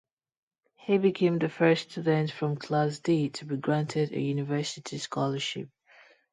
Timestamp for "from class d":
2.31-3.29